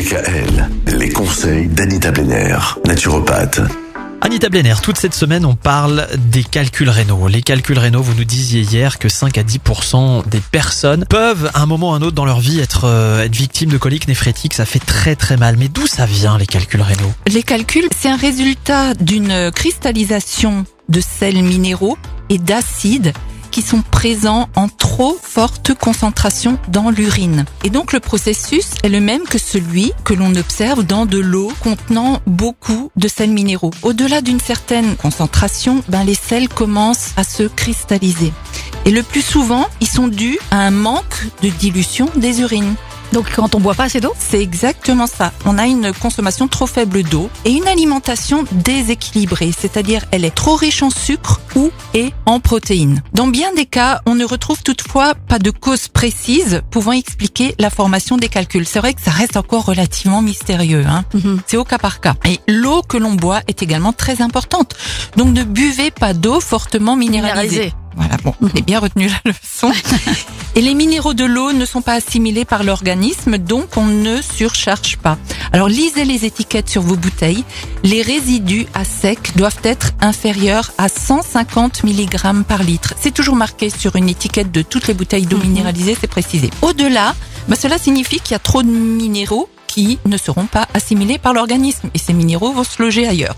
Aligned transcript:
DKL, 0.00 0.70
les 0.98 1.10
conseils 1.10 1.66
d'Anita 1.66 2.10
Blenner, 2.10 2.56
naturopathe. 2.86 3.60
Anita 4.22 4.48
Blenner, 4.48 4.76
toute 4.82 4.96
cette 4.96 5.12
semaine, 5.12 5.44
on 5.44 5.56
parle 5.56 6.08
des 6.16 6.42
calculs 6.42 6.88
rénaux. 6.88 7.28
Les 7.28 7.42
calculs 7.42 7.78
rénaux, 7.78 8.00
vous 8.00 8.14
nous 8.14 8.24
disiez 8.24 8.62
hier 8.62 8.98
que 8.98 9.10
5 9.10 9.36
à 9.36 9.42
10% 9.42 10.26
des 10.26 10.40
personnes 10.40 11.04
peuvent, 11.04 11.50
à 11.52 11.60
un 11.60 11.66
moment 11.66 11.90
ou 11.90 11.92
à 11.92 11.96
un 11.96 12.00
autre 12.00 12.14
dans 12.14 12.24
leur 12.24 12.40
vie, 12.40 12.60
être, 12.60 12.86
euh, 12.86 13.24
être 13.24 13.36
victimes 13.36 13.68
de 13.68 13.76
coliques 13.76 14.08
néphrétiques. 14.08 14.54
Ça 14.54 14.64
fait 14.64 14.78
très 14.78 15.16
très 15.16 15.36
mal. 15.36 15.58
Mais 15.58 15.68
d'où 15.68 15.86
ça 15.86 16.06
vient, 16.06 16.38
les 16.38 16.46
calculs 16.46 16.80
rénaux? 16.80 17.12
Les 17.26 17.42
calculs, 17.42 17.88
c'est 17.94 18.08
un 18.08 18.16
résultat 18.16 18.94
d'une 18.94 19.50
cristallisation 19.54 20.64
de 20.88 21.02
sels 21.02 21.42
minéraux 21.42 21.98
et 22.30 22.38
d'acides 22.38 23.12
sont 23.62 23.82
présents 23.82 24.48
en 24.56 24.68
trop 24.68 25.16
forte 25.20 25.74
concentration 25.74 26.58
dans 26.68 26.90
l'urine. 26.90 27.44
Et 27.64 27.70
donc 27.70 27.92
le 27.92 28.00
processus 28.00 28.70
est 28.82 28.88
le 28.88 29.00
même 29.00 29.22
que 29.22 29.38
celui 29.38 29.92
que 30.04 30.14
l'on 30.14 30.34
observe 30.34 30.84
dans 30.84 31.06
de 31.06 31.18
l'eau 31.18 31.52
contenant 31.60 32.20
beaucoup 32.26 32.90
de 32.96 33.08
sels 33.08 33.30
minéraux. 33.30 33.72
Au-delà 33.82 34.20
d'une 34.20 34.40
certaine 34.40 34.96
concentration, 34.96 35.82
ben 35.88 36.04
les 36.04 36.14
sels 36.14 36.48
commencent 36.48 37.10
à 37.16 37.24
se 37.24 37.44
cristalliser. 37.44 38.32
Et 38.84 38.90
le 38.90 39.02
plus 39.02 39.22
souvent, 39.22 39.66
ils 39.80 39.88
sont 39.88 40.08
dus 40.08 40.38
à 40.50 40.58
un 40.58 40.70
manque 40.70 41.26
de 41.42 41.48
dilution 41.48 42.08
des 42.16 42.40
urines. 42.40 42.74
Donc 43.12 43.30
quand 43.34 43.54
on 43.54 43.60
boit 43.60 43.74
pas 43.74 43.84
assez 43.84 44.00
d'eau 44.00 44.12
C'est 44.18 44.40
exactement 44.40 45.06
ça. 45.06 45.32
On 45.44 45.58
a 45.58 45.66
une 45.66 45.92
consommation 45.92 46.48
trop 46.48 46.66
faible 46.66 47.02
d'eau 47.02 47.30
et 47.44 47.50
une 47.50 47.66
alimentation 47.66 48.44
déséquilibrée, 48.52 49.52
c'est-à-dire 49.56 50.04
elle 50.10 50.24
est 50.24 50.34
trop 50.34 50.54
riche 50.54 50.82
en 50.82 50.90
sucre 50.90 51.40
ou 51.56 51.70
et 51.94 52.12
en 52.26 52.40
protéines. 52.40 53.02
Dans 53.12 53.26
bien 53.26 53.52
des 53.54 53.66
cas, 53.66 54.00
on 54.06 54.14
ne 54.14 54.24
retrouve 54.24 54.62
toutefois 54.62 55.14
pas 55.14 55.38
de 55.38 55.50
cause 55.50 55.88
précise 55.88 56.62
pouvant 56.70 56.92
expliquer 56.92 57.54
la 57.58 57.70
formation 57.70 58.16
des 58.16 58.28
calculs. 58.28 58.66
C'est 58.66 58.78
vrai 58.78 58.94
que 58.94 59.02
ça 59.02 59.10
reste 59.10 59.36
encore 59.36 59.64
relativement 59.64 60.22
mystérieux. 60.22 60.84
Hein 60.86 61.04
Mhm. 61.14 61.40
C'est 61.46 61.56
au 61.56 61.64
cas 61.64 61.78
par 61.78 62.00
cas. 62.00 62.14
Et 62.24 62.40
l'eau 62.46 62.82
que 62.82 62.96
l'on 62.96 63.14
boit 63.14 63.40
est 63.48 63.62
également 63.62 63.92
très 63.92 64.22
importante. 64.22 64.74
Donc 65.16 65.28
ne 65.28 65.44
buvez 65.44 65.90
pas 65.90 66.14
d'eau 66.14 66.40
fortement 66.40 66.96
minéralisée. 66.96 67.56
Minéralisé. 67.56 67.74
Bon, 68.24 68.34
vous 68.40 68.48
avez 68.48 68.62
bien 68.62 68.78
retenu 68.80 69.08
la 69.08 69.32
leçon. 69.32 69.72
Et 70.56 70.60
les 70.60 70.74
minéraux 70.74 71.14
de 71.14 71.24
l'eau 71.24 71.52
ne 71.52 71.64
sont 71.64 71.80
pas 71.80 71.94
assimilés 71.94 72.44
par 72.44 72.64
l'organisme, 72.64 73.38
donc 73.38 73.76
on 73.76 73.86
ne 73.86 74.20
surcharge 74.20 74.96
pas. 74.98 75.16
Alors 75.52 75.68
lisez 75.68 76.04
les 76.04 76.24
étiquettes 76.24 76.68
sur 76.68 76.82
vos 76.82 76.96
bouteilles. 76.96 77.44
Les 77.84 78.02
résidus 78.02 78.66
à 78.74 78.84
sec 78.84 79.32
doivent 79.36 79.60
être 79.62 79.92
inférieurs 80.00 80.72
à 80.76 80.88
150 80.88 81.84
mg 81.84 82.42
par 82.46 82.62
litre. 82.62 82.94
C'est 83.00 83.14
toujours 83.14 83.36
marqué 83.36 83.70
sur 83.70 83.96
une 83.96 84.08
étiquette 84.08 84.50
de 84.52 84.62
toutes 84.62 84.86
les 84.88 84.94
bouteilles 84.94 85.26
d'eau 85.26 85.38
Mhm. 85.38 85.44
minéralisée, 85.48 85.96
c'est 85.98 86.06
précisé. 86.08 86.50
Au-delà, 86.62 87.14
bah, 87.48 87.56
cela 87.56 87.78
signifie 87.78 88.20
qu'il 88.20 88.32
y 88.32 88.34
a 88.34 88.40
trop 88.40 88.62
de 88.62 88.68
minéraux 88.68 89.48
qui 89.66 90.00
ne 90.04 90.16
seront 90.16 90.46
pas 90.46 90.66
assimilés 90.74 91.18
par 91.18 91.32
l'organisme 91.32 91.90
et 91.94 91.98
ces 91.98 92.12
minéraux 92.12 92.52
vont 92.52 92.64
se 92.64 92.82
loger 92.82 93.06
ailleurs. 93.06 93.36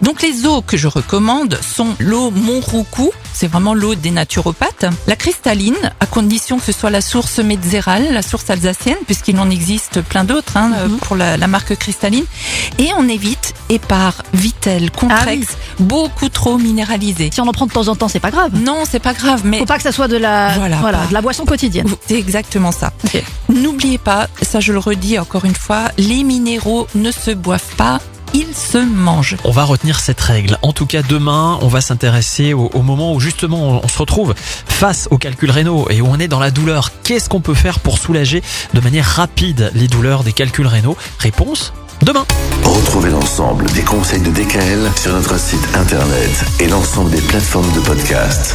Donc 0.00 0.22
les 0.22 0.46
eaux 0.46 0.62
que 0.62 0.78
je 0.78 0.88
recommande 0.88 1.58
sont 1.60 1.88
l'eau 1.98 2.30
Montroucou, 2.30 3.12
c'est 3.34 3.48
vraiment 3.48 3.74
l'eau 3.74 3.94
des 3.94 4.10
naturopathes, 4.10 4.86
la 5.06 5.16
cristalline, 5.16 5.74
à 6.00 6.06
condition 6.06 6.58
que 6.58 6.64
ce 6.64 6.72
soit 6.72 6.88
la 6.90 7.00
source 7.02 7.38
médzérale, 7.40 8.12
la 8.12 8.22
source 8.22 8.48
alsacienne, 8.48 8.96
puisqu'il 9.06 9.38
en 9.38 9.50
existe 9.50 10.00
plein 10.00 10.24
d'autres 10.24 10.56
hein, 10.56 10.70
Mhm. 10.88 10.96
pour 10.98 11.16
la, 11.16 11.36
la 11.36 11.46
marque 11.46 11.76
cristalline, 11.76 12.24
et 12.78 12.88
on 12.96 13.08
évite 13.08 13.52
Épar, 13.68 14.22
Vitel, 14.32 14.90
Contrex, 14.90 15.46
beaucoup 15.80 16.28
trop 16.28 16.56
minéralisé. 16.58 17.30
Si 17.32 17.40
on 17.40 17.48
en 17.48 17.52
prend 17.52 17.66
de 17.66 17.72
temps 17.72 17.88
en 17.88 17.96
temps, 17.96 18.08
c'est 18.08 18.20
pas 18.20 18.30
grave. 18.30 18.52
Non, 18.54 18.84
c'est 18.90 19.00
pas 19.00 19.12
grave, 19.14 19.42
mais 19.44 19.58
Faut 19.58 19.66
pas 19.66 19.76
que 19.76 19.82
ça 19.82 19.92
soit 19.92 20.08
de 20.08 20.16
la, 20.16 20.50
Voilà, 20.56 20.76
voilà, 20.78 20.98
pas- 20.98 21.06
de 21.08 21.12
la 21.14 21.20
boisson 21.20 21.44
quotidienne. 21.44 21.88
c'est 22.06 22.18
exactement 22.18 22.72
ça. 22.72 22.92
N'oubliez 23.48 23.98
pas, 23.98 24.28
ça 24.42 24.60
je 24.60 24.72
le 24.72 24.78
redis 24.78 25.18
encore 25.18 25.44
une 25.44 25.54
fois, 25.54 25.90
les 25.98 26.22
minéraux 26.22 26.86
ne 26.94 27.10
se 27.10 27.30
boivent 27.32 27.74
pas, 27.76 28.00
ils 28.34 28.54
se 28.54 28.78
mangent. 28.78 29.36
On 29.44 29.50
va 29.50 29.64
retenir 29.64 30.00
cette 30.00 30.20
règle. 30.20 30.58
En 30.62 30.72
tout 30.72 30.86
cas, 30.86 31.02
demain, 31.02 31.58
on 31.62 31.68
va 31.68 31.80
s'intéresser 31.80 32.52
au, 32.52 32.70
au 32.74 32.82
moment 32.82 33.14
où 33.14 33.20
justement 33.20 33.68
on, 33.70 33.80
on 33.84 33.88
se 33.88 33.98
retrouve 33.98 34.34
face 34.36 35.08
aux 35.10 35.18
calculs 35.18 35.50
rénaux 35.50 35.86
et 35.88 36.00
où 36.00 36.06
on 36.06 36.18
est 36.18 36.28
dans 36.28 36.40
la 36.40 36.50
douleur. 36.50 36.90
Qu'est-ce 37.02 37.28
qu'on 37.28 37.40
peut 37.40 37.54
faire 37.54 37.80
pour 37.80 37.98
soulager 37.98 38.42
de 38.74 38.80
manière 38.80 39.06
rapide 39.06 39.70
les 39.74 39.88
douleurs 39.88 40.24
des 40.24 40.32
calculs 40.32 40.66
rénaux 40.66 40.96
Réponse 41.18 41.72
demain. 42.02 42.26
Retrouvez 42.64 43.10
l'ensemble 43.10 43.66
des 43.70 43.82
conseils 43.82 44.20
de 44.20 44.30
DKL 44.30 44.90
sur 45.00 45.12
notre 45.12 45.38
site 45.38 45.66
internet 45.74 46.44
et 46.60 46.66
l'ensemble 46.68 47.10
des 47.10 47.20
plateformes 47.20 47.72
de 47.72 47.80
podcast. 47.80 48.54